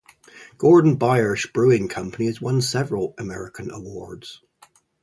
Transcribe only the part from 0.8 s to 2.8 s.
Biersch Brewing Company has won